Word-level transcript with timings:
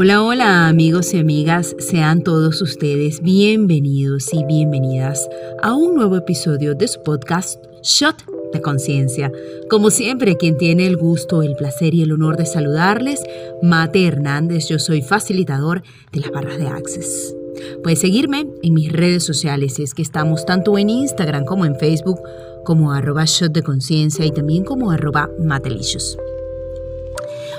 Hola, 0.00 0.22
hola 0.22 0.68
amigos 0.68 1.12
y 1.12 1.18
amigas, 1.18 1.74
sean 1.80 2.22
todos 2.22 2.62
ustedes 2.62 3.20
bienvenidos 3.20 4.32
y 4.32 4.44
bienvenidas 4.44 5.28
a 5.60 5.74
un 5.74 5.96
nuevo 5.96 6.16
episodio 6.16 6.76
de 6.76 6.86
su 6.86 7.02
podcast 7.02 7.58
Shot 7.82 8.14
de 8.52 8.62
Conciencia. 8.62 9.32
Como 9.68 9.90
siempre, 9.90 10.36
quien 10.36 10.56
tiene 10.56 10.86
el 10.86 10.96
gusto, 10.96 11.42
el 11.42 11.56
placer 11.56 11.94
y 11.94 12.02
el 12.02 12.12
honor 12.12 12.36
de 12.36 12.46
saludarles, 12.46 13.20
Mate 13.60 14.06
Hernández, 14.06 14.68
yo 14.68 14.78
soy 14.78 15.02
facilitador 15.02 15.82
de 16.12 16.20
las 16.20 16.30
barras 16.30 16.58
de 16.58 16.68
Access. 16.68 17.34
Puedes 17.82 17.98
seguirme 17.98 18.46
en 18.62 18.74
mis 18.74 18.92
redes 18.92 19.24
sociales, 19.24 19.80
es 19.80 19.94
que 19.94 20.02
estamos 20.02 20.46
tanto 20.46 20.78
en 20.78 20.90
Instagram 20.90 21.44
como 21.44 21.64
en 21.64 21.74
Facebook, 21.74 22.20
como 22.64 22.92
arroba 22.92 23.24
shot 23.24 23.52
de 23.52 23.62
conciencia 23.62 24.24
y 24.24 24.30
también 24.30 24.64
como 24.64 24.90
arroba. 24.90 25.28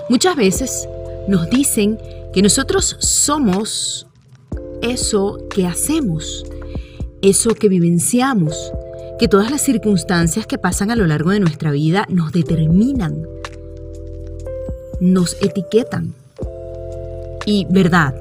Muchas 0.09 0.35
veces 0.35 0.89
nos 1.27 1.49
dicen 1.51 1.99
que 2.33 2.41
nosotros 2.41 2.97
somos 2.99 4.07
eso 4.81 5.37
que 5.51 5.67
hacemos, 5.67 6.43
eso 7.21 7.53
que 7.53 7.69
vivenciamos, 7.69 8.73
que 9.19 9.27
todas 9.27 9.51
las 9.51 9.61
circunstancias 9.61 10.47
que 10.47 10.57
pasan 10.57 10.89
a 10.89 10.95
lo 10.95 11.05
largo 11.05 11.29
de 11.29 11.39
nuestra 11.39 11.71
vida 11.71 12.07
nos 12.09 12.31
determinan, 12.31 13.23
nos 14.99 15.37
etiquetan. 15.41 16.15
Y 17.45 17.67
verdad, 17.69 18.15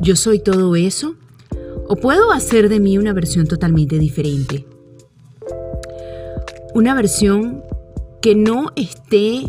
yo 0.00 0.16
soy 0.16 0.40
todo 0.40 0.74
eso, 0.74 1.14
o 1.86 1.94
puedo 1.94 2.32
hacer 2.32 2.68
de 2.68 2.80
mí 2.80 2.98
una 2.98 3.12
versión 3.12 3.46
totalmente 3.46 3.98
diferente. 4.00 4.66
Una 6.74 6.94
versión 6.94 7.62
que 8.20 8.34
no 8.34 8.72
esté 8.74 9.44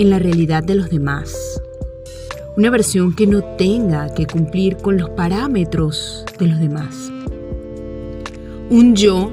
en 0.00 0.10
la 0.10 0.18
realidad 0.18 0.64
de 0.64 0.74
los 0.74 0.88
demás 0.90 1.60
una 2.56 2.70
versión 2.70 3.14
que 3.14 3.26
no 3.26 3.42
tenga 3.56 4.12
que 4.12 4.26
cumplir 4.26 4.76
con 4.76 4.98
los 4.98 5.10
parámetros 5.10 6.24
de 6.38 6.46
los 6.46 6.58
demás. 6.58 7.10
Un 8.70 8.94
yo 8.94 9.30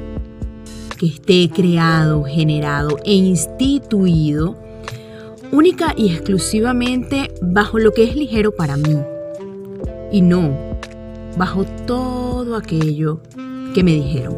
que 0.97 1.07
esté 1.07 1.49
creado, 1.53 2.23
generado 2.23 2.97
e 3.03 3.13
instituido 3.13 4.55
única 5.51 5.93
y 5.95 6.11
exclusivamente 6.13 7.33
bajo 7.41 7.79
lo 7.79 7.91
que 7.91 8.03
es 8.03 8.15
ligero 8.15 8.51
para 8.51 8.77
mí 8.77 8.97
y 10.11 10.21
no 10.21 10.55
bajo 11.37 11.65
todo 11.85 12.55
aquello 12.55 13.21
que 13.73 13.83
me 13.83 13.93
dijeron. 13.93 14.37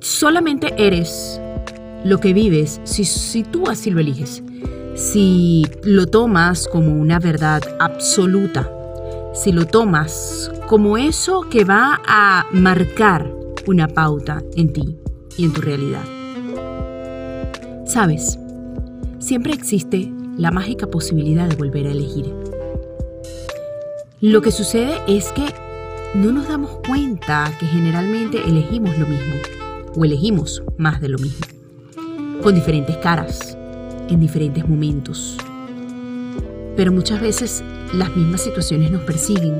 Solamente 0.00 0.74
eres 0.76 1.40
lo 2.04 2.18
que 2.18 2.32
vives 2.32 2.80
si, 2.84 3.42
tú 3.44 3.68
así 3.68 3.90
lo 3.90 4.00
eliges 4.00 4.42
si 4.98 5.64
lo 5.84 6.06
tomas 6.06 6.66
como 6.66 6.92
una 6.92 7.20
verdad 7.20 7.62
absoluta, 7.78 8.68
si 9.32 9.52
lo 9.52 9.64
tomas 9.64 10.50
como 10.66 10.98
eso 10.98 11.42
que 11.48 11.64
va 11.64 12.00
a 12.04 12.46
marcar 12.50 13.32
una 13.66 13.86
pauta 13.86 14.42
en 14.56 14.72
ti 14.72 14.96
y 15.36 15.44
en 15.44 15.52
tu 15.52 15.60
realidad. 15.60 16.02
Sabes, 17.86 18.38
siempre 19.20 19.52
existe 19.52 20.12
la 20.36 20.50
mágica 20.50 20.88
posibilidad 20.88 21.48
de 21.48 21.54
volver 21.54 21.86
a 21.86 21.92
elegir. 21.92 22.34
Lo 24.20 24.42
que 24.42 24.50
sucede 24.50 25.00
es 25.06 25.30
que 25.30 25.54
no 26.14 26.32
nos 26.32 26.48
damos 26.48 26.70
cuenta 26.86 27.52
que 27.60 27.66
generalmente 27.66 28.42
elegimos 28.44 28.98
lo 28.98 29.06
mismo 29.06 29.36
o 29.94 30.04
elegimos 30.04 30.62
más 30.76 31.00
de 31.00 31.08
lo 31.08 31.18
mismo, 31.18 31.46
con 32.42 32.54
diferentes 32.54 32.96
caras, 32.98 33.56
en 34.08 34.20
diferentes 34.20 34.66
momentos. 34.68 35.36
Pero 36.76 36.92
muchas 36.92 37.20
veces 37.20 37.62
las 37.92 38.14
mismas 38.16 38.42
situaciones 38.42 38.90
nos 38.90 39.02
persiguen, 39.02 39.54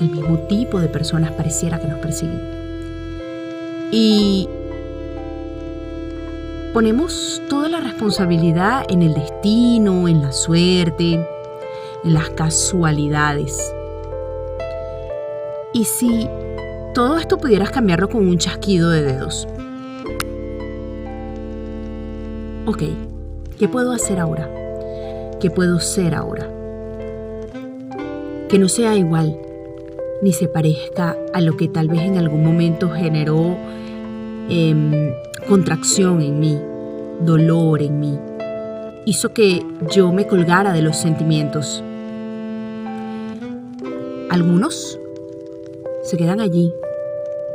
el 0.00 0.10
mismo 0.10 0.38
tipo 0.48 0.80
de 0.80 0.88
personas 0.88 1.32
pareciera 1.32 1.78
que 1.78 1.88
nos 1.88 1.98
persiguen. 1.98 2.40
Y 3.92 4.48
ponemos 6.72 7.42
toda 7.48 7.68
la 7.68 7.80
responsabilidad 7.80 8.84
en 8.88 9.02
el 9.02 9.14
destino, 9.14 10.08
en 10.08 10.22
la 10.22 10.32
suerte, 10.32 11.14
en 12.04 12.14
las 12.14 12.30
casualidades. 12.30 13.56
Y 15.72 15.84
si 15.84 16.28
todo 16.94 17.18
esto 17.18 17.38
pudieras 17.38 17.70
cambiarlo 17.70 18.08
con 18.08 18.26
un 18.28 18.38
chasquido 18.38 18.90
de 18.90 19.02
dedos. 19.02 19.48
Ok, 22.66 22.82
¿Qué 23.58 23.68
puedo 23.68 23.92
hacer 23.92 24.18
ahora? 24.18 24.50
¿Qué 25.40 25.48
puedo 25.48 25.78
ser 25.78 26.16
ahora? 26.16 26.50
Que 28.48 28.58
no 28.58 28.68
sea 28.68 28.96
igual, 28.96 29.38
ni 30.22 30.32
se 30.32 30.48
parezca 30.48 31.16
a 31.32 31.40
lo 31.40 31.56
que 31.56 31.68
tal 31.68 31.86
vez 31.86 32.00
en 32.00 32.16
algún 32.16 32.42
momento 32.44 32.90
generó 32.90 33.56
em, 34.48 35.12
contracción 35.48 36.20
en 36.20 36.40
mí, 36.40 36.58
dolor 37.24 37.80
en 37.80 38.00
mí. 38.00 38.18
Hizo 39.06 39.32
que 39.32 39.64
yo 39.94 40.10
me 40.10 40.26
colgara 40.26 40.72
de 40.72 40.82
los 40.82 40.96
sentimientos. 40.96 41.84
Algunos 44.30 44.98
se 46.02 46.16
quedan 46.16 46.40
allí, 46.40 46.72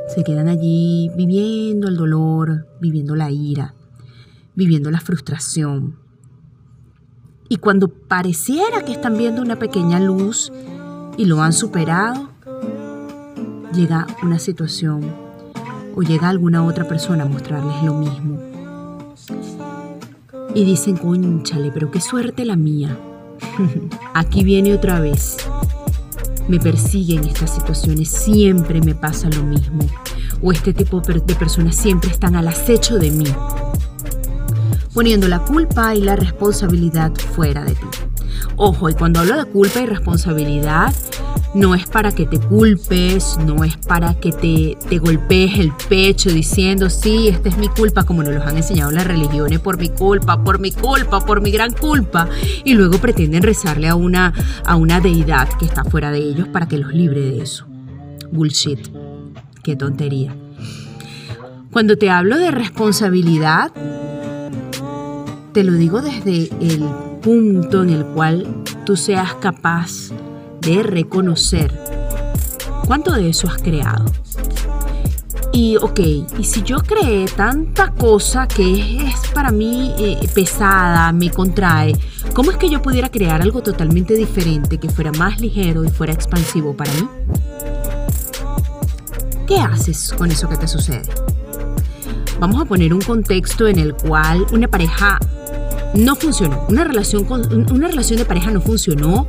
se 0.07 0.23
quedan 0.23 0.47
allí 0.47 1.11
viviendo 1.13 1.89
el 1.89 1.97
dolor, 1.97 2.67
viviendo 2.79 3.15
la 3.15 3.31
ira, 3.31 3.75
viviendo 4.55 4.91
la 4.91 4.99
frustración. 4.99 5.95
Y 7.47 7.57
cuando 7.57 7.87
pareciera 7.87 8.83
que 8.85 8.91
están 8.91 9.17
viendo 9.17 9.41
una 9.41 9.57
pequeña 9.57 9.99
luz 9.99 10.51
y 11.17 11.25
lo 11.25 11.41
han 11.41 11.53
superado, 11.53 12.29
llega 13.73 14.05
una 14.21 14.37
situación 14.37 15.01
o 15.95 16.01
llega 16.01 16.29
alguna 16.29 16.63
otra 16.63 16.87
persona 16.87 17.23
a 17.23 17.27
mostrarles 17.27 17.83
lo 17.83 17.95
mismo. 17.95 18.39
Y 20.53 20.63
dicen, 20.63 20.97
conchale, 20.97 21.71
pero 21.71 21.89
qué 21.89 22.01
suerte 22.01 22.45
la 22.45 22.55
mía. 22.55 22.97
Aquí 24.13 24.43
viene 24.43 24.73
otra 24.73 24.99
vez. 24.99 25.37
Me 26.47 26.59
persiguen 26.59 27.23
estas 27.23 27.55
situaciones, 27.55 28.09
siempre 28.09 28.81
me 28.81 28.95
pasa 28.95 29.29
lo 29.29 29.43
mismo. 29.43 29.85
O 30.41 30.51
este 30.51 30.73
tipo 30.73 31.01
de 31.01 31.35
personas 31.35 31.75
siempre 31.75 32.09
están 32.09 32.35
al 32.35 32.47
acecho 32.47 32.97
de 32.97 33.11
mí 33.11 33.25
poniendo 34.93 35.27
la 35.27 35.39
culpa 35.39 35.95
y 35.95 36.01
la 36.01 36.15
responsabilidad 36.15 37.13
fuera 37.35 37.63
de 37.63 37.73
ti. 37.73 37.85
Ojo, 38.55 38.89
y 38.89 38.93
cuando 38.93 39.19
hablo 39.19 39.37
de 39.37 39.45
culpa 39.45 39.79
y 39.79 39.85
responsabilidad, 39.85 40.93
no 41.53 41.73
es 41.73 41.87
para 41.87 42.11
que 42.11 42.25
te 42.25 42.39
culpes, 42.39 43.37
no 43.45 43.63
es 43.63 43.77
para 43.77 44.13
que 44.19 44.31
te, 44.31 44.99
golpees 44.99 45.59
el 45.59 45.71
pecho 45.87 46.29
diciendo, 46.29 46.89
sí, 46.89 47.29
esta 47.29 47.49
es 47.49 47.57
mi 47.57 47.69
culpa, 47.69 48.03
como 48.03 48.23
nos 48.23 48.33
lo 48.33 48.43
han 48.43 48.57
enseñado 48.57 48.91
las 48.91 49.07
religiones, 49.07 49.59
por 49.59 49.77
mi 49.77 49.89
culpa, 49.89 50.43
por 50.43 50.59
mi 50.59 50.71
culpa, 50.71 51.19
por 51.21 51.41
mi 51.41 51.51
gran 51.51 51.71
culpa, 51.71 52.27
y 52.63 52.73
luego 52.73 52.97
pretenden 52.99 53.43
rezarle 53.43 53.87
a 53.87 53.95
una, 53.95 54.33
a 54.65 54.75
una 54.75 54.99
deidad 54.99 55.49
que 55.57 55.65
está 55.65 55.83
fuera 55.83 56.11
de 56.11 56.19
ellos 56.19 56.47
para 56.47 56.67
que 56.67 56.77
los 56.77 56.93
libre 56.93 57.21
de 57.21 57.41
eso. 57.41 57.65
Bullshit. 58.31 58.87
Qué 59.63 59.75
tontería. 59.75 60.35
Cuando 61.71 61.97
te 61.97 62.09
hablo 62.09 62.37
de 62.37 62.51
responsabilidad, 62.51 63.71
te 65.53 65.63
lo 65.63 65.73
digo 65.73 66.01
desde 66.01 66.49
el 66.61 66.83
punto 67.21 67.83
en 67.83 67.89
el 67.89 68.05
cual 68.05 68.47
tú 68.85 68.95
seas 68.95 69.33
capaz 69.35 70.09
de 70.61 70.83
reconocer 70.83 71.73
cuánto 72.85 73.11
de 73.11 73.29
eso 73.29 73.47
has 73.47 73.61
creado. 73.61 74.05
Y 75.51 75.77
ok, 75.77 75.99
y 76.37 76.43
si 76.43 76.61
yo 76.61 76.77
creé 76.77 77.25
tanta 77.25 77.91
cosa 77.91 78.47
que 78.47 79.03
es, 79.03 79.15
para 79.33 79.51
mí 79.51 79.93
eh, 79.97 80.19
pesada, 80.33 81.11
me 81.11 81.31
contrae, 81.31 81.93
¿cómo 82.33 82.51
es 82.51 82.57
que 82.57 82.69
yo 82.69 82.81
pudiera 82.81 83.09
crear 83.09 83.41
algo 83.41 83.61
totalmente 83.61 84.15
diferente, 84.15 84.77
que 84.77 84.89
fuera 84.89 85.11
más 85.11 85.41
ligero 85.41 85.83
y 85.83 85.89
fuera 85.89 86.13
expansivo 86.13 86.77
para 86.77 86.93
mí? 86.93 87.07
¿Qué 89.47 89.59
haces 89.59 90.13
con 90.15 90.29
eso 90.29 90.47
que 90.47 90.57
te 90.57 90.67
sucede? 90.67 91.09
Vamos 92.39 92.61
a 92.61 92.65
poner 92.65 92.93
un 92.93 93.01
contexto 93.01 93.67
en 93.67 93.79
el 93.79 93.95
cual 93.95 94.45
una 94.53 94.67
pareja 94.67 95.19
no 95.93 96.15
funcionó. 96.15 96.65
Una 96.69 96.83
relación, 96.83 97.25
con, 97.25 97.71
una 97.71 97.87
relación 97.87 98.17
de 98.19 98.25
pareja 98.25 98.51
no 98.51 98.61
funcionó 98.61 99.27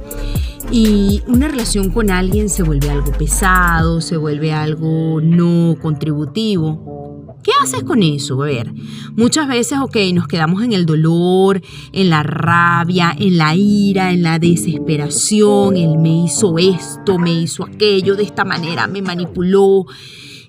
y 0.70 1.22
una 1.26 1.48
relación 1.48 1.90
con 1.90 2.10
alguien 2.10 2.48
se 2.48 2.62
vuelve 2.62 2.90
algo 2.90 3.12
pesado, 3.12 4.00
se 4.00 4.16
vuelve 4.16 4.52
algo 4.52 5.20
no 5.20 5.76
contributivo. 5.80 7.36
¿Qué 7.42 7.52
haces 7.62 7.82
con 7.84 8.02
eso? 8.02 8.42
A 8.42 8.46
ver, 8.46 8.72
muchas 9.16 9.48
veces, 9.48 9.78
ok, 9.78 9.96
nos 10.12 10.28
quedamos 10.28 10.62
en 10.62 10.72
el 10.72 10.84
dolor, 10.84 11.62
en 11.92 12.10
la 12.10 12.22
rabia, 12.22 13.16
en 13.18 13.38
la 13.38 13.54
ira, 13.54 14.12
en 14.12 14.22
la 14.22 14.38
desesperación, 14.38 15.76
él 15.76 15.96
me 15.98 16.24
hizo 16.24 16.58
esto, 16.58 17.18
me 17.18 17.32
hizo 17.32 17.64
aquello, 17.64 18.14
de 18.14 18.24
esta 18.24 18.44
manera 18.44 18.86
me 18.86 19.00
manipuló. 19.00 19.86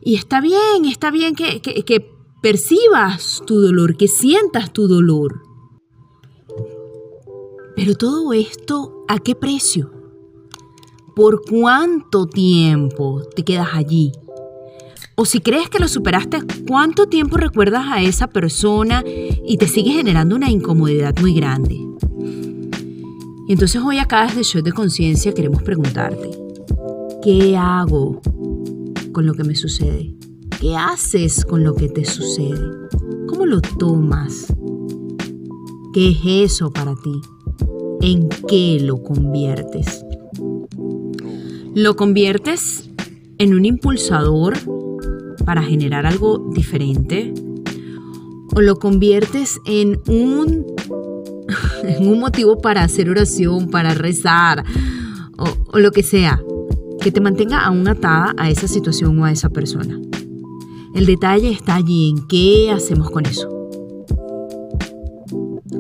Y 0.04 0.16
está 0.16 0.42
bien, 0.42 0.86
está 0.86 1.12
bien 1.12 1.34
que, 1.34 1.62
que 1.62 2.12
percibas 2.42 3.42
tu 3.48 3.62
dolor, 3.62 3.96
que 3.96 4.10
sientas 4.10 4.74
tu 4.74 4.88
dolor. 4.88 5.51
Pero 7.84 7.96
todo 7.96 8.32
esto, 8.32 9.06
¿a 9.08 9.18
qué 9.18 9.34
precio? 9.34 9.92
¿Por 11.16 11.42
cuánto 11.42 12.28
tiempo 12.28 13.24
te 13.36 13.44
quedas 13.44 13.70
allí? 13.74 14.12
O 15.16 15.26
si 15.26 15.40
crees 15.40 15.68
que 15.68 15.80
lo 15.80 15.88
superaste, 15.88 16.42
¿cuánto 16.68 17.08
tiempo 17.08 17.38
recuerdas 17.38 17.88
a 17.90 18.04
esa 18.04 18.28
persona 18.28 19.04
y 19.04 19.58
te 19.58 19.68
sigue 19.68 19.94
generando 19.94 20.36
una 20.36 20.52
incomodidad 20.52 21.16
muy 21.22 21.34
grande? 21.34 21.74
Y 23.48 23.52
entonces 23.52 23.82
hoy 23.84 23.98
acá 23.98 24.28
desde 24.28 24.44
Show 24.44 24.62
de 24.62 24.74
Conciencia 24.74 25.34
queremos 25.34 25.64
preguntarte, 25.64 26.30
¿qué 27.24 27.58
hago 27.58 28.22
con 29.12 29.26
lo 29.26 29.34
que 29.34 29.44
me 29.44 29.56
sucede? 29.56 30.16
¿Qué 30.60 30.76
haces 30.76 31.44
con 31.46 31.64
lo 31.64 31.74
que 31.74 31.90
te 31.90 32.06
sucede? 32.06 32.62
¿Cómo 33.28 33.48
lo 33.48 33.60
tomas? 33.60 34.54
¿Qué 35.96 36.12
es 36.12 36.52
eso 36.52 36.70
para 36.70 36.94
ti? 36.94 37.20
¿En 38.02 38.30
qué 38.48 38.80
lo 38.82 39.04
conviertes? 39.04 40.04
¿Lo 41.76 41.96
conviertes 41.96 42.90
en 43.38 43.54
un 43.54 43.64
impulsador 43.64 44.56
para 45.46 45.62
generar 45.62 46.08
algo 46.08 46.50
diferente? 46.52 47.32
¿O 48.56 48.62
lo 48.62 48.78
conviertes 48.78 49.60
en 49.68 50.02
un, 50.08 50.66
en 51.84 52.08
un 52.08 52.20
motivo 52.20 52.60
para 52.60 52.84
hacer 52.84 53.08
oración, 53.08 53.70
para 53.70 53.94
rezar 53.94 54.66
o, 55.38 55.46
o 55.72 55.78
lo 55.78 55.92
que 55.92 56.02
sea? 56.02 56.42
Que 57.00 57.12
te 57.12 57.22
mantenga 57.22 57.64
aún 57.64 57.88
atada 57.88 58.34
a 58.36 58.50
esa 58.50 58.68
situación 58.68 59.20
o 59.20 59.26
a 59.26 59.32
esa 59.32 59.50
persona. 59.50 60.02
El 60.96 61.06
detalle 61.06 61.52
está 61.52 61.76
allí 61.76 62.10
en 62.10 62.28
qué 62.28 62.72
hacemos 62.72 63.12
con 63.12 63.28
eso. 63.28 63.48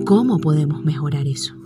¿Cómo 0.05 0.37
podemos 0.37 0.83
mejorar 0.83 1.25
eso? 1.25 1.60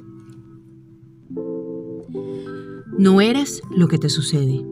No 2.97 3.21
eres 3.21 3.61
lo 3.75 3.87
que 3.87 3.97
te 3.97 4.09
sucede, 4.09 4.65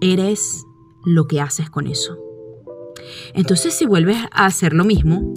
eres 0.00 0.64
lo 1.04 1.26
que 1.26 1.40
haces 1.40 1.70
con 1.70 1.86
eso. 1.86 2.18
Entonces 3.34 3.74
si 3.74 3.86
vuelves 3.86 4.18
a 4.30 4.46
hacer 4.46 4.72
lo 4.72 4.84
mismo, 4.84 5.32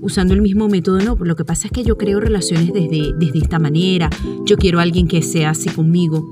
usando 0.00 0.34
el 0.34 0.42
mismo 0.42 0.68
método, 0.68 1.00
no, 1.00 1.16
lo 1.16 1.36
que 1.36 1.44
pasa 1.44 1.68
es 1.68 1.72
que 1.72 1.84
yo 1.84 1.96
creo 1.96 2.20
relaciones 2.20 2.72
desde, 2.72 3.12
desde 3.18 3.38
esta 3.38 3.58
manera, 3.58 4.10
yo 4.44 4.56
quiero 4.56 4.78
a 4.78 4.82
alguien 4.82 5.08
que 5.08 5.22
sea 5.22 5.50
así 5.50 5.70
conmigo. 5.70 6.28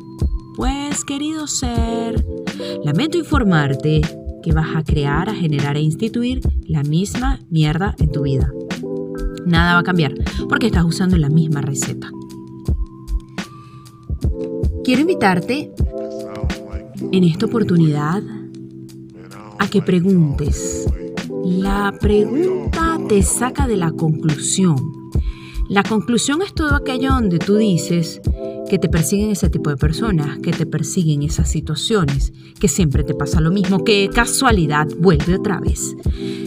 Pues 0.56 1.04
querido 1.04 1.46
ser, 1.46 2.24
lamento 2.84 3.18
informarte 3.18 4.00
que 4.42 4.52
vas 4.52 4.74
a 4.74 4.82
crear, 4.82 5.28
a 5.28 5.34
generar 5.34 5.76
e 5.76 5.80
instituir 5.80 6.40
la 6.66 6.82
misma 6.82 7.40
mierda 7.50 7.94
en 7.98 8.10
tu 8.10 8.22
vida 8.22 8.52
nada 9.46 9.74
va 9.74 9.80
a 9.80 9.84
cambiar 9.84 10.14
porque 10.48 10.66
estás 10.66 10.84
usando 10.84 11.16
la 11.16 11.28
misma 11.28 11.60
receta. 11.60 12.10
Quiero 14.90 15.02
invitarte 15.02 15.70
en 17.12 17.22
esta 17.22 17.46
oportunidad 17.46 18.24
a 19.60 19.70
que 19.70 19.82
preguntes. 19.82 20.84
La 21.44 21.94
pregunta 22.00 22.98
te 23.08 23.22
saca 23.22 23.68
de 23.68 23.76
la 23.76 23.92
conclusión. 23.92 24.74
La 25.68 25.84
conclusión 25.84 26.42
es 26.42 26.52
todo 26.54 26.74
aquello 26.74 27.10
donde 27.10 27.38
tú 27.38 27.54
dices 27.58 28.20
que 28.68 28.80
te 28.80 28.88
persiguen 28.88 29.30
ese 29.30 29.48
tipo 29.48 29.70
de 29.70 29.76
personas, 29.76 30.40
que 30.40 30.50
te 30.50 30.66
persiguen 30.66 31.22
esas 31.22 31.48
situaciones, 31.48 32.32
que 32.58 32.66
siempre 32.66 33.04
te 33.04 33.14
pasa 33.14 33.40
lo 33.40 33.52
mismo, 33.52 33.84
que 33.84 34.10
casualidad 34.12 34.88
vuelve 34.98 35.36
otra 35.36 35.60
vez. 35.60 35.94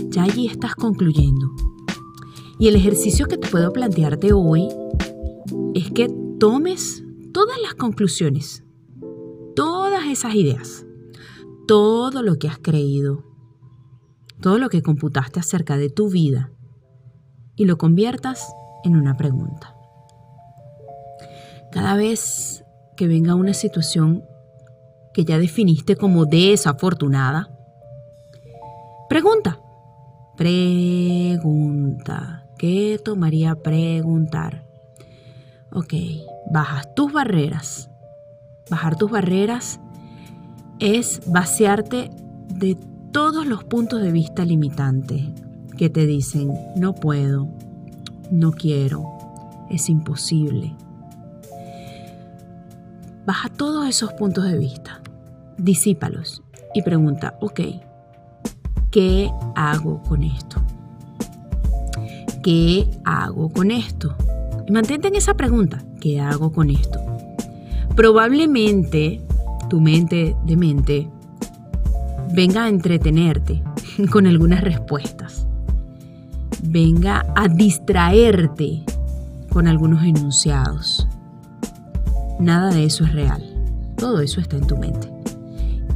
Ya 0.10 0.24
allí 0.24 0.48
estás 0.48 0.76
concluyendo. 0.76 1.50
Y 2.60 2.68
el 2.68 2.76
ejercicio 2.76 3.26
que 3.28 3.38
te 3.38 3.48
puedo 3.48 3.72
plantearte 3.72 4.34
hoy 4.34 4.68
es 5.76 5.92
que 5.92 6.10
tomes 6.40 7.04
todas 7.34 7.60
las 7.62 7.74
conclusiones, 7.74 8.64
todas 9.56 10.06
esas 10.06 10.36
ideas, 10.36 10.86
todo 11.68 12.22
lo 12.22 12.38
que 12.38 12.48
has 12.48 12.60
creído, 12.60 13.24
todo 14.40 14.60
lo 14.60 14.70
que 14.70 14.84
computaste 14.84 15.40
acerca 15.40 15.78
de 15.78 15.90
tu 15.90 16.10
vida 16.10 16.52
y 17.56 17.66
lo 17.66 17.78
conviertas 17.78 18.54
en 18.84 18.96
una 18.96 19.18
pregunta. 19.18 19.76
Cada 21.72 21.96
vez 21.96 22.64
que 22.96 23.08
venga 23.08 23.34
una 23.36 23.54
situación 23.54 24.24
que 25.14 25.26
ya 25.26 25.40
definiste 25.40 25.96
como 25.96 26.26
desafortunada, 26.26 27.50
pregunta, 29.10 29.60
pregunta. 30.38 31.20
¿Qué 32.60 33.00
tomaría 33.04 33.56
preguntar? 33.56 34.63
Ok, 35.74 35.94
bajas 36.52 36.94
tus 36.96 37.12
barreras. 37.12 37.90
Bajar 38.70 38.96
tus 38.96 39.10
barreras 39.10 39.80
es 40.80 41.22
vaciarte 41.26 42.12
de 42.48 42.78
todos 43.12 43.46
los 43.46 43.64
puntos 43.64 44.02
de 44.02 44.12
vista 44.12 44.46
limitantes 44.46 45.24
que 45.78 45.90
te 45.90 46.06
dicen 46.06 46.54
no 46.76 46.94
puedo, 46.94 47.48
no 48.32 48.52
quiero, 48.52 49.04
es 49.70 49.90
imposible. 49.90 50.76
Baja 53.26 53.50
todos 53.50 53.88
esos 53.88 54.14
puntos 54.14 54.46
de 54.46 54.58
vista, 54.58 55.02
disípalos 55.58 56.44
y 56.76 56.82
pregunta, 56.84 57.38
ok, 57.42 57.62
¿qué 58.92 59.32
hago 59.56 60.02
con 60.04 60.24
esto? 60.24 60.62
¿qué 62.44 62.92
hago 63.06 63.50
con 63.50 63.72
esto? 63.72 64.16
Mantente 64.70 65.10
en 65.10 65.16
esa 65.16 65.34
pregunta, 65.36 65.84
¿qué 66.00 66.20
hago 66.20 66.52
con 66.52 66.70
esto? 66.70 67.00
Probablemente 67.96 69.22
tu 69.70 69.82
mente 69.82 70.36
de 70.46 70.58
mente 70.58 71.10
venga 72.34 72.66
a 72.66 72.70
entretenerte 72.70 73.62
con 74.12 74.26
algunas 74.26 74.62
respuestas. 74.62 75.46
Venga 76.64 77.26
a 77.36 77.48
distraerte 77.48 78.84
con 79.50 79.68
algunos 79.68 80.04
enunciados. 80.04 81.08
Nada 82.40 82.72
de 82.72 82.86
eso 82.86 83.04
es 83.04 83.14
real. 83.14 83.44
Todo 83.98 84.22
eso 84.22 84.40
está 84.42 84.58
en 84.58 84.68
tu 84.68 84.78
mente. 84.78 85.13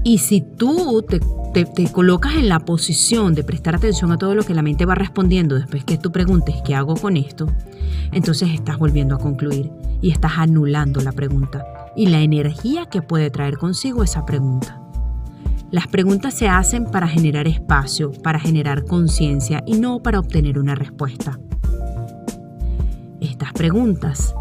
Y 0.08 0.20
si 0.20 0.40
tú 0.40 1.06
te 1.54 1.92
colocas 1.92 2.36
en 2.36 2.48
la 2.48 2.62
posición 2.62 3.36
de 3.36 3.44
prestar 3.44 3.76
atención 3.76 4.10
a 4.14 4.18
todo 4.18 4.36
lo 4.36 4.44
que 4.44 4.54
la 4.54 4.62
mente 4.62 4.86
va 4.86 4.96
respondiendo 4.96 5.56
después 5.56 5.84
que 5.84 5.98
tú 5.98 6.14
preguntes 6.14 6.56
qué 6.64 6.76
hago 6.76 6.96
con 6.96 7.18
esto, 7.18 7.52
entonces 8.14 8.52
estás 8.54 8.78
volviendo 8.78 9.16
a 9.16 9.20
concluir 9.20 9.70
y 10.00 10.12
estás 10.12 10.38
anulando 10.38 11.02
la 11.02 11.12
pregunta 11.12 11.66
y 11.94 12.08
la 12.08 12.22
energía 12.22 12.86
que 12.86 13.02
puede 13.02 13.30
traer 13.32 13.58
consigo 13.58 14.02
esa 14.02 14.26
pregunta. 14.26 14.80
Las 15.72 15.90
preguntas 15.90 16.34
se 16.34 16.48
hacen 16.48 16.86
para 16.86 17.10
generar 17.10 17.46
espacio, 17.46 18.14
para 18.14 18.40
generar 18.40 18.86
conciencia 18.86 19.62
y 19.68 19.78
no 19.78 20.00
para 20.00 20.20
obtener 20.20 20.58
una 20.58 20.76
respuesta. 20.76 21.38
Estas 23.20 23.52
preguntas 23.52 24.34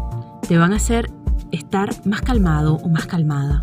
te 0.47 0.57
van 0.57 0.71
a 0.71 0.77
hacer 0.77 1.11
estar 1.51 1.89
más 2.05 2.21
calmado 2.21 2.75
o 2.75 2.87
más 2.87 3.05
calmada 3.05 3.61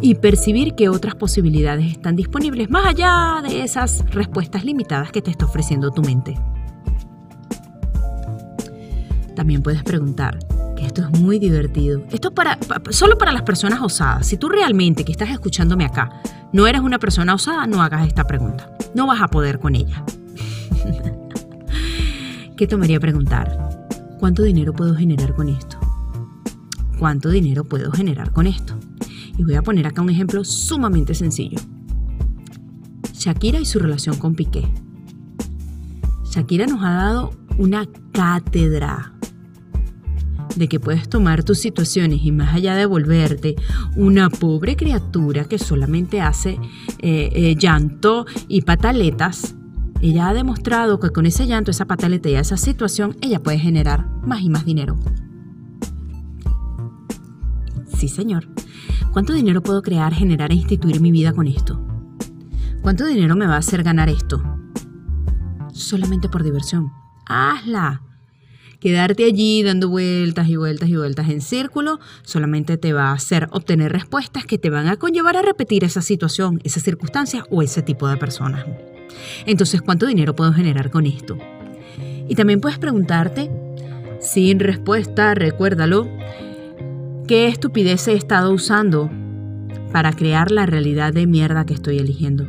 y 0.00 0.16
percibir 0.16 0.74
que 0.74 0.88
otras 0.88 1.14
posibilidades 1.14 1.92
están 1.92 2.16
disponibles 2.16 2.70
más 2.70 2.86
allá 2.86 3.40
de 3.42 3.62
esas 3.62 4.04
respuestas 4.10 4.64
limitadas 4.64 5.10
que 5.10 5.22
te 5.22 5.30
está 5.30 5.46
ofreciendo 5.46 5.90
tu 5.90 6.02
mente. 6.02 6.38
También 9.34 9.62
puedes 9.62 9.82
preguntar, 9.82 10.38
que 10.76 10.86
esto 10.86 11.02
es 11.02 11.20
muy 11.20 11.38
divertido. 11.38 12.02
Esto 12.10 12.28
es 12.28 12.34
para, 12.34 12.58
solo 12.90 13.18
para 13.18 13.32
las 13.32 13.42
personas 13.42 13.80
osadas. 13.80 14.26
Si 14.26 14.36
tú 14.36 14.48
realmente 14.48 15.04
que 15.04 15.12
estás 15.12 15.30
escuchándome 15.30 15.84
acá 15.84 16.10
no 16.52 16.66
eres 16.66 16.80
una 16.80 16.98
persona 16.98 17.34
osada, 17.34 17.66
no 17.66 17.82
hagas 17.82 18.06
esta 18.06 18.24
pregunta. 18.24 18.70
No 18.94 19.06
vas 19.06 19.20
a 19.20 19.28
poder 19.28 19.58
con 19.58 19.74
ella. 19.74 20.04
¿Qué 22.56 22.66
tomaría 22.66 23.00
preguntar? 23.00 23.58
¿Cuánto 24.18 24.42
dinero 24.42 24.72
puedo 24.72 24.94
generar 24.94 25.34
con 25.34 25.48
esto? 25.48 25.78
¿Cuánto 26.98 27.28
dinero 27.28 27.64
puedo 27.64 27.90
generar 27.92 28.32
con 28.32 28.46
esto? 28.46 28.78
Y 29.38 29.44
voy 29.44 29.54
a 29.54 29.62
poner 29.62 29.86
acá 29.86 30.02
un 30.02 30.10
ejemplo 30.10 30.44
sumamente 30.44 31.14
sencillo. 31.14 31.58
Shakira 33.12 33.60
y 33.60 33.64
su 33.64 33.78
relación 33.78 34.16
con 34.18 34.34
Piqué. 34.34 34.66
Shakira 36.24 36.66
nos 36.66 36.82
ha 36.82 36.90
dado 36.90 37.30
una 37.58 37.86
cátedra 38.12 39.12
de 40.56 40.68
que 40.68 40.80
puedes 40.80 41.08
tomar 41.08 41.44
tus 41.44 41.58
situaciones 41.58 42.20
y 42.22 42.32
más 42.32 42.54
allá 42.54 42.74
de 42.74 42.86
volverte 42.86 43.56
una 43.94 44.30
pobre 44.30 44.76
criatura 44.76 45.44
que 45.44 45.58
solamente 45.58 46.20
hace 46.20 46.58
eh, 47.00 47.30
eh, 47.32 47.56
llanto 47.56 48.26
y 48.48 48.62
pataletas, 48.62 49.54
ella 50.00 50.28
ha 50.28 50.34
demostrado 50.34 51.00
que 51.00 51.10
con 51.10 51.26
ese 51.26 51.46
llanto, 51.46 51.70
esa 51.70 51.86
pataleta 51.86 52.28
y 52.28 52.34
esa 52.34 52.56
situación, 52.56 53.16
ella 53.20 53.42
puede 53.42 53.58
generar 53.58 54.08
más 54.22 54.42
y 54.42 54.50
más 54.50 54.64
dinero. 54.64 54.96
Sí, 57.96 58.08
señor. 58.08 58.48
¿Cuánto 59.16 59.32
dinero 59.32 59.62
puedo 59.62 59.80
crear, 59.80 60.12
generar 60.12 60.50
e 60.50 60.56
instituir 60.56 61.00
mi 61.00 61.10
vida 61.10 61.32
con 61.32 61.46
esto? 61.46 61.80
¿Cuánto 62.82 63.06
dinero 63.06 63.34
me 63.34 63.46
va 63.46 63.54
a 63.54 63.60
hacer 63.60 63.82
ganar 63.82 64.10
esto? 64.10 64.42
Solamente 65.72 66.28
por 66.28 66.42
diversión. 66.42 66.92
Hazla. 67.24 68.02
Quedarte 68.78 69.24
allí 69.24 69.62
dando 69.62 69.88
vueltas 69.88 70.50
y 70.50 70.56
vueltas 70.56 70.90
y 70.90 70.96
vueltas 70.96 71.30
en 71.30 71.40
círculo 71.40 71.98
solamente 72.24 72.76
te 72.76 72.92
va 72.92 73.04
a 73.08 73.12
hacer 73.14 73.48
obtener 73.52 73.90
respuestas 73.90 74.44
que 74.44 74.58
te 74.58 74.68
van 74.68 74.86
a 74.86 74.96
conllevar 74.96 75.38
a 75.38 75.42
repetir 75.42 75.82
esa 75.82 76.02
situación, 76.02 76.60
esa 76.62 76.80
circunstancia 76.80 77.46
o 77.50 77.62
ese 77.62 77.80
tipo 77.80 78.06
de 78.08 78.18
personas. 78.18 78.66
Entonces, 79.46 79.80
¿cuánto 79.80 80.04
dinero 80.04 80.36
puedo 80.36 80.52
generar 80.52 80.90
con 80.90 81.06
esto? 81.06 81.38
Y 82.28 82.34
también 82.34 82.60
puedes 82.60 82.78
preguntarte, 82.78 83.50
sin 84.20 84.60
respuesta, 84.60 85.34
recuérdalo, 85.34 86.06
¿qué 87.26 87.48
estupidez 87.48 88.06
he 88.06 88.12
estado 88.12 88.52
usando 88.52 89.10
para 89.92 90.12
crear 90.12 90.52
la 90.52 90.64
realidad 90.66 91.12
de 91.12 91.26
mierda 91.26 91.66
que 91.66 91.74
estoy 91.74 91.98
eligiendo? 91.98 92.46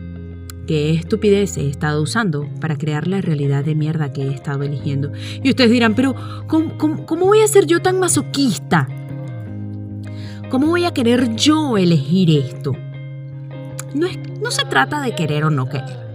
¿Qué 0.67 0.91
estupidez 0.91 1.57
he 1.57 1.67
estado 1.67 2.01
usando 2.01 2.48
para 2.60 2.75
crear 2.75 3.07
la 3.07 3.22
realidad 3.22 3.63
de 3.63 3.74
mierda 3.74 4.12
que 4.12 4.24
he 4.24 4.34
estado 4.34 4.63
eligiendo? 4.63 5.12
Y 5.41 5.50
ustedes 5.50 5.72
dirán, 5.72 5.96
pero 5.96 6.15
¿cómo, 6.48 7.25
voy 7.25 7.39
a 7.39 7.48
ser 7.48 7.65
yo 7.65 7.81
tan 7.81 8.00
masoquista? 8.00 8.88
¿Cómo 10.50 10.67
voy 10.67 10.86
a 10.86 10.93
querer 10.93 11.36
yo 11.36 11.77
elegir 11.77 12.29
esto? 12.29 12.74
No, 13.96 14.05
es, 14.05 14.19
no 14.41 14.51
se 14.51 14.65
trata 14.65 15.01
de 15.01 15.15
querer 15.15 15.46
o 15.46 15.50
no 15.50 15.69
querer. 15.69 16.05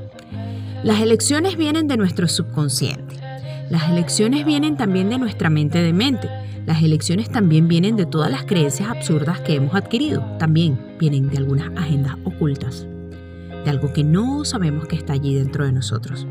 Las 0.84 1.00
elecciones 1.00 1.56
vienen 1.56 1.88
de 1.88 1.96
nuestro 1.96 2.28
subconsciente. 2.28 3.16
Las 3.70 3.90
elecciones 3.90 4.44
vienen 4.44 4.76
también 4.76 5.08
de 5.08 5.18
nuestra 5.18 5.48
mente 5.48 5.82
de 5.82 5.92
mente. 5.92 6.28
Las 6.66 6.82
elecciones 6.82 7.28
también 7.28 7.66
vienen 7.66 7.96
de 7.96 8.06
todas 8.06 8.30
las 8.30 8.44
creencias 8.44 8.88
absurdas 8.88 9.40
que 9.40 9.54
hemos 9.54 9.74
adquirido. 9.74 10.24
También 10.38 10.78
vienen 10.98 11.28
de 11.28 11.38
algunas 11.38 11.70
agendas 11.76 12.16
ocultas. 12.24 12.86
De 13.64 13.70
algo 13.70 13.92
que 13.92 14.04
no 14.04 14.44
sabemos 14.44 14.86
que 14.86 14.96
está 14.96 15.12
allí 15.12 15.34
dentro 15.34 15.64
de 15.64 15.72
nosotros. 15.72 16.26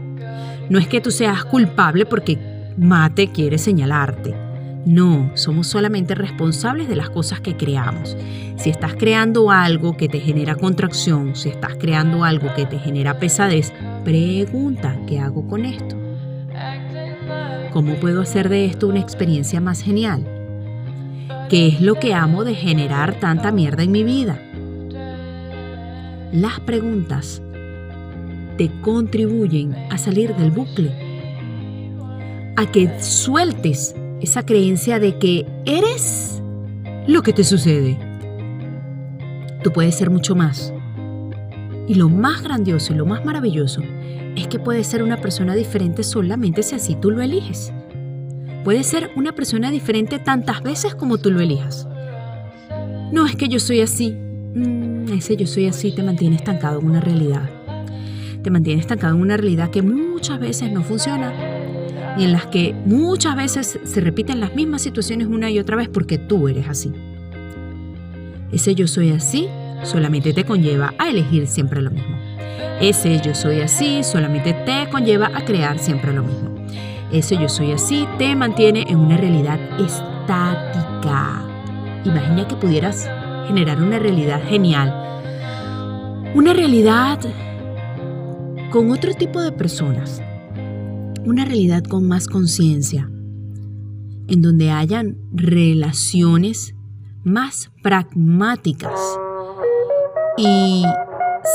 No 0.69 0.79
es 0.79 0.87
que 0.87 1.01
tú 1.01 1.11
seas 1.11 1.43
culpable 1.43 2.05
porque 2.05 2.73
Mate 2.77 3.31
quiere 3.31 3.57
señalarte. 3.57 4.33
No, 4.85 5.29
somos 5.35 5.67
solamente 5.67 6.15
responsables 6.15 6.87
de 6.87 6.95
las 6.95 7.09
cosas 7.09 7.39
que 7.41 7.55
creamos. 7.55 8.17
Si 8.55 8.69
estás 8.69 8.95
creando 8.95 9.51
algo 9.51 9.95
que 9.95 10.07
te 10.07 10.19
genera 10.19 10.55
contracción, 10.55 11.35
si 11.35 11.49
estás 11.49 11.75
creando 11.75 12.23
algo 12.23 12.53
que 12.55 12.65
te 12.65 12.79
genera 12.79 13.19
pesadez, 13.19 13.73
pregunta, 14.03 14.97
¿qué 15.07 15.19
hago 15.19 15.47
con 15.47 15.65
esto? 15.65 16.00
¿Cómo 17.71 17.95
puedo 17.95 18.21
hacer 18.21 18.49
de 18.49 18.65
esto 18.65 18.87
una 18.89 18.99
experiencia 18.99 19.61
más 19.61 19.81
genial? 19.81 20.25
¿Qué 21.49 21.67
es 21.67 21.81
lo 21.81 21.95
que 21.95 22.13
amo 22.13 22.43
de 22.43 22.53
generar 22.53 23.19
tanta 23.19 23.51
mierda 23.51 23.83
en 23.83 23.91
mi 23.91 24.03
vida? 24.03 24.41
Las 26.33 26.59
preguntas 26.61 27.41
te 28.57 28.69
contribuyen 28.81 29.73
a 29.89 29.97
salir 29.97 30.35
del 30.35 30.51
bucle, 30.51 30.91
a 32.57 32.65
que 32.69 33.01
sueltes 33.01 33.95
esa 34.19 34.45
creencia 34.45 34.99
de 34.99 35.17
que 35.17 35.45
eres 35.65 36.41
lo 37.07 37.21
que 37.23 37.31
te 37.31 37.45
sucede. 37.45 37.97
Tú 39.63 39.71
puedes 39.71 39.95
ser 39.95 40.09
mucho 40.09 40.35
más. 40.35 40.73
Y 41.87 41.95
lo 41.95 42.09
más 42.09 42.43
grandioso 42.43 42.93
y 42.93 42.97
lo 42.97 43.05
más 43.05 43.25
maravilloso 43.25 43.81
es 44.35 44.47
que 44.47 44.59
puedes 44.59 44.87
ser 44.87 45.03
una 45.03 45.17
persona 45.17 45.55
diferente 45.55 46.03
solamente 46.03 46.63
si 46.63 46.75
así 46.75 46.95
tú 46.95 47.11
lo 47.11 47.21
eliges. 47.21 47.73
Puedes 48.63 48.87
ser 48.87 49.11
una 49.15 49.33
persona 49.33 49.71
diferente 49.71 50.19
tantas 50.19 50.61
veces 50.61 50.95
como 50.95 51.17
tú 51.17 51.31
lo 51.31 51.41
elijas. 51.41 51.87
No 53.11 53.25
es 53.25 53.35
que 53.35 53.49
yo 53.49 53.59
soy 53.59 53.81
así. 53.81 54.11
Mm, 54.11 55.11
ese 55.13 55.35
yo 55.35 55.47
soy 55.47 55.67
así 55.67 55.91
te 55.93 56.03
mantiene 56.03 56.35
estancado 56.35 56.79
en 56.79 56.85
una 56.85 57.01
realidad. 57.01 57.49
Te 58.43 58.51
mantiene 58.51 58.79
estancado 58.79 59.15
en 59.15 59.21
una 59.21 59.37
realidad 59.37 59.69
que 59.69 59.81
muchas 59.81 60.39
veces 60.39 60.71
no 60.71 60.83
funciona 60.83 61.33
y 62.17 62.23
en 62.23 62.31
las 62.31 62.45
que 62.47 62.75
muchas 62.85 63.35
veces 63.35 63.79
se 63.83 64.01
repiten 64.01 64.39
las 64.39 64.55
mismas 64.55 64.81
situaciones 64.81 65.27
una 65.27 65.49
y 65.49 65.59
otra 65.59 65.75
vez 65.75 65.89
porque 65.89 66.17
tú 66.17 66.47
eres 66.47 66.67
así. 66.67 66.91
Ese 68.51 68.75
yo 68.75 68.87
soy 68.87 69.11
así 69.11 69.47
solamente 69.83 70.33
te 70.33 70.43
conlleva 70.43 70.93
a 70.97 71.09
elegir 71.09 71.47
siempre 71.47 71.81
lo 71.81 71.91
mismo. 71.91 72.17
Ese 72.81 73.21
yo 73.21 73.35
soy 73.35 73.61
así 73.61 74.03
solamente 74.03 74.53
te 74.53 74.89
conlleva 74.89 75.29
a 75.33 75.45
crear 75.45 75.77
siempre 75.79 76.13
lo 76.13 76.23
mismo. 76.23 76.55
Ese 77.11 77.37
yo 77.37 77.49
soy 77.49 77.71
así 77.71 78.07
te 78.17 78.35
mantiene 78.35 78.85
en 78.87 78.97
una 78.97 79.17
realidad 79.17 79.59
estática. 79.79 81.43
Imagina 82.05 82.47
que 82.47 82.55
pudieras 82.55 83.09
generar 83.47 83.81
una 83.81 83.99
realidad 83.99 84.41
genial. 84.47 84.93
Una 86.33 86.53
realidad 86.53 87.19
con 88.71 88.89
otro 88.89 89.13
tipo 89.13 89.41
de 89.41 89.51
personas, 89.51 90.23
una 91.25 91.43
realidad 91.43 91.83
con 91.83 92.07
más 92.07 92.27
conciencia, 92.27 93.09
en 94.27 94.41
donde 94.41 94.71
hayan 94.71 95.17
relaciones 95.33 96.73
más 97.23 97.69
pragmáticas 97.83 99.19
y 100.37 100.85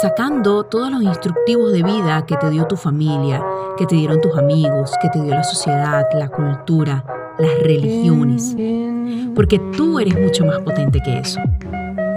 sacando 0.00 0.64
todos 0.64 0.90
los 0.90 1.02
instructivos 1.02 1.73
de 1.73 1.83
vida 1.83 2.26
que 2.26 2.37
te 2.37 2.50
dio 2.50 2.66
tu 2.66 2.76
familia, 2.76 3.45
que 3.76 3.87
te 3.87 3.95
dieron 3.95 4.21
tus 4.21 4.37
amigos, 4.37 4.92
que 5.00 5.09
te 5.09 5.23
dio 5.23 5.35
la 5.35 5.45
sociedad, 5.45 6.04
la 6.14 6.28
cultura, 6.28 7.04
las 7.38 7.59
religiones. 7.61 8.56
Porque 9.35 9.59
tú 9.76 9.99
eres 9.99 10.18
mucho 10.18 10.45
más 10.45 10.59
potente 10.61 11.00
que 11.00 11.18
eso. 11.18 11.40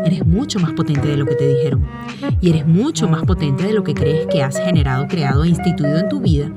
Eres 0.05 0.25
mucho 0.25 0.59
más 0.59 0.71
potente 0.71 1.07
de 1.07 1.17
lo 1.17 1.25
que 1.25 1.35
te 1.35 1.47
dijeron. 1.47 1.85
Y 2.41 2.49
eres 2.49 2.65
mucho 2.65 3.07
más 3.07 3.23
potente 3.23 3.65
de 3.65 3.73
lo 3.73 3.83
que 3.83 3.93
crees 3.93 4.27
que 4.27 4.41
has 4.41 4.57
generado, 4.57 5.07
creado 5.07 5.43
e 5.43 5.49
instituido 5.49 5.97
en 5.97 6.09
tu 6.09 6.19
vida 6.21 6.49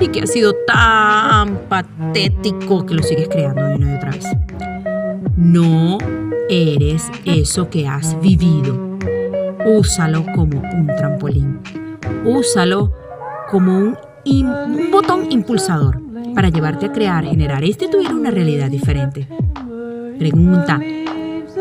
y 0.00 0.08
que 0.08 0.22
ha 0.22 0.26
sido 0.26 0.54
tan 0.66 1.56
patético 1.68 2.86
que 2.86 2.94
lo 2.94 3.02
sigues 3.02 3.28
creando 3.28 3.74
una 3.74 3.92
y 3.92 3.96
otra 3.96 4.10
vez. 4.10 4.26
No 5.36 5.98
eres 6.48 7.10
eso 7.24 7.70
que 7.70 7.86
has 7.86 8.20
vivido. 8.20 8.87
Úsalo 9.68 10.24
como 10.34 10.60
un 10.60 10.86
trampolín. 10.86 11.60
Úsalo 12.24 12.90
como 13.50 13.76
un, 14.24 14.90
botón 14.90 15.30
impulsador 15.30 16.00
para 16.34 16.48
llevarte 16.48 16.86
a 16.86 16.92
crear, 16.92 17.26
generar 17.26 17.62
y 17.62 17.66
instituir 17.66 18.14
una 18.14 18.30
realidad 18.30 18.70
diferente. 18.70 19.28
Pregunta, 20.18 20.80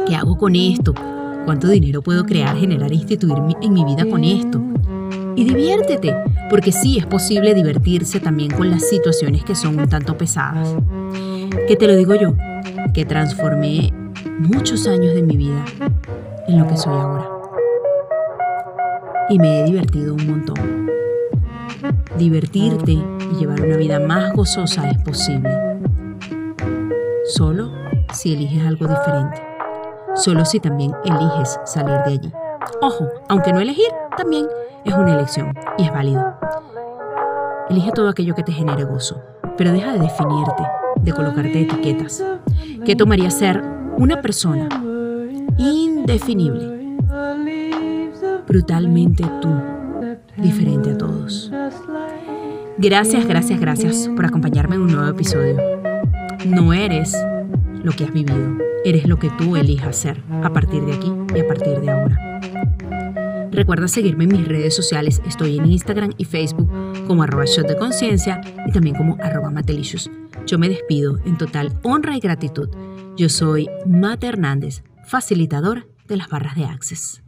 ¿qué 0.08 0.16
hago 0.16 0.38
con 0.38 0.56
esto? 0.56 0.94
¿Cuánto 1.44 1.68
dinero 1.68 2.02
puedo 2.02 2.26
crear, 2.26 2.56
generar 2.56 2.94
e 2.94 2.96
instituir 2.96 3.38
en 3.62 3.74
mi 3.74 3.84
vida 3.84 4.06
con 4.10 4.24
esto? 4.24 4.62
Y 5.36 5.44
diviértete, 5.44 6.16
porque 6.50 6.72
sí 6.72 6.98
es 6.98 7.06
posible 7.06 7.54
divertirse 7.54 8.22
también 8.22 8.52
con 8.52 8.70
las 8.70 8.88
situaciones 8.88 9.44
que 9.44 9.54
son 9.54 9.80
un 9.80 9.90
tanto 9.90 10.18
pesadas. 10.18 10.78
¿Qué 11.68 11.76
te 11.76 11.88
lo 11.88 11.96
digo 11.98 12.16
yo? 12.16 12.34
Que 12.94 13.04
transformé 13.04 13.94
muchos 14.40 14.88
años 14.88 15.14
de 15.14 15.24
mi 15.24 15.36
vida 15.36 15.66
en 16.48 16.58
lo 16.58 16.68
que 16.68 16.78
soy 16.78 16.94
ahora. 16.94 17.37
Y 19.29 19.39
me 19.39 19.60
he 19.60 19.63
divertido 19.65 20.13
un 20.13 20.27
montón. 20.27 20.89
Divertirte 22.17 22.93
y 22.93 23.36
llevar 23.38 23.62
una 23.62 23.77
vida 23.77 24.00
más 24.00 24.34
gozosa 24.34 24.89
es 24.89 24.98
posible. 25.00 25.51
Solo 27.25 27.72
si 28.13 28.34
eliges 28.34 28.65
algo 28.65 28.88
diferente. 28.88 29.41
Solo 30.15 30.46
si 30.46 30.60
también 30.60 30.93
eliges 31.03 31.60
salir 31.65 31.98
de 32.05 32.13
allí. 32.13 32.31
Ojo, 32.81 33.07
aunque 33.27 33.51
no 33.51 33.60
elegir, 33.60 33.91
también 34.15 34.48
es 34.86 34.93
una 34.93 35.13
elección 35.13 35.53
y 35.77 35.84
es 35.84 35.91
válido. 35.91 36.36
Elige 37.69 37.91
todo 37.91 38.10
aquello 38.10 38.34
que 38.34 38.43
te 38.43 38.53
genere 38.53 38.86
gozo, 38.86 39.22
pero 39.57 39.74
deja 39.74 39.91
de 39.91 40.00
definirte, 40.00 40.63
de 41.01 41.13
colocarte 41.13 41.62
etiquetas. 41.62 42.24
¿Qué 42.86 42.96
tomaría 42.96 43.29
ser 43.29 43.62
una 43.98 44.22
persona 44.22 44.69
indefinible, 45.57 46.76
brutalmente 48.48 49.24
tú, 49.42 49.50
diferente 50.38 50.92
a 50.92 50.98
todos? 50.98 51.51
Gracias, 52.77 53.27
gracias, 53.27 53.60
gracias 53.60 54.10
por 54.16 54.25
acompañarme 54.25 54.75
en 54.75 54.82
un 54.82 54.92
nuevo 54.92 55.10
episodio. 55.10 55.58
No 56.46 56.74
eres 56.74 57.16
lo 57.84 57.92
que 57.92 58.06
has 58.06 58.13
vivido, 58.13 58.58
eres 58.86 59.08
lo 59.08 59.18
que 59.18 59.30
tú 59.32 59.56
elijas 59.56 59.96
ser 59.96 60.22
a 60.44 60.51
partir 60.51 60.84
de 60.86 60.94
aquí 60.94 61.12
y 61.36 61.39
a 61.39 61.48
partir 61.48 61.80
de 61.80 61.89
ahora. 61.89 62.27
Recuerda 63.51 63.88
seguirme 63.88 64.25
en 64.25 64.34
mis 64.34 64.48
redes 64.48 64.75
sociales. 64.75 65.22
Estoy 65.25 65.58
en 65.58 65.66
Instagram 65.66 66.12
y 66.18 66.25
Facebook 66.25 66.70
como 67.08 67.24
arroba 67.24 67.46
shot 67.46 67.68
de 67.68 67.75
conciencia 67.75 68.39
y 68.68 68.72
también 68.72 68.96
como 68.96 69.18
arroba 69.20 69.50
matelicious. 69.50 70.12
Yo 70.46 70.60
me 70.60 70.70
despido 70.70 71.18
en 71.25 71.38
total 71.38 71.74
honra 71.82 72.16
y 72.16 72.20
gratitud. 72.20 72.70
Yo 73.18 73.30
soy 73.30 73.68
Mate 73.88 74.27
Hernández, 74.27 74.84
facilitador 75.06 75.88
de 76.08 76.18
las 76.18 76.30
barras 76.30 76.56
de 76.56 76.66
Access. 76.66 77.24